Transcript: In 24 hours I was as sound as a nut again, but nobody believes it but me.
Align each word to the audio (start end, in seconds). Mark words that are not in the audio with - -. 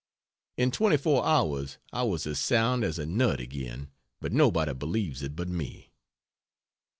In 0.57 0.71
24 0.71 1.23
hours 1.23 1.77
I 1.93 2.01
was 2.01 2.25
as 2.25 2.39
sound 2.39 2.83
as 2.83 2.97
a 2.97 3.05
nut 3.05 3.39
again, 3.39 3.91
but 4.19 4.33
nobody 4.33 4.73
believes 4.73 5.21
it 5.21 5.35
but 5.35 5.47
me. 5.47 5.91